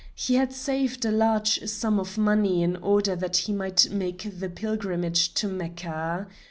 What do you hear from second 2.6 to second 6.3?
in order that he might make the pilgrimage to Mecca.